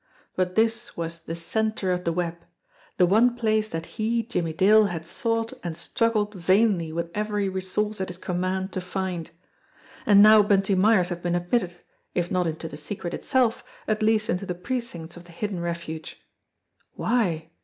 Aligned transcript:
But 0.35 0.55
this 0.55 0.97
was 0.97 1.21
the 1.21 1.35
centre 1.35 1.91
of 1.91 2.05
the 2.05 2.11
web, 2.11 2.37
the 2.97 3.05
one 3.05 3.35
place 3.35 3.67
that 3.69 3.85
he, 3.85 4.23
Jimmie 4.23 4.51
Dale, 4.51 4.85
had 4.85 5.05
sought 5.05 5.53
and 5.63 5.77
struggled 5.77 6.33
vainly 6.33 6.91
with 6.91 7.11
every 7.13 7.47
resource 7.47 8.01
at 8.01 8.07
his 8.07 8.17
command 8.17 8.71
to 8.71 8.81
find. 8.81 9.29
And 10.07 10.23
now 10.23 10.41
Bunty 10.41 10.73
Myers 10.73 11.09
had 11.09 11.21
been 11.21 11.35
admitted, 11.35 11.75
if 12.15 12.31
not 12.31 12.47
into 12.47 12.67
the 12.67 12.77
secret 12.77 13.13
itself, 13.13 13.63
at 13.87 14.01
least 14.01 14.27
into 14.27 14.47
the 14.47 14.55
precincts 14.55 15.17
of 15.17 15.25
the 15.25 15.31
hidden 15.31 15.59
refuge. 15.59 16.19
Why? 16.93 17.51